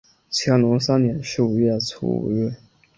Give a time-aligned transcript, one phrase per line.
[0.31, 2.55] 乾隆三年十一月初五日。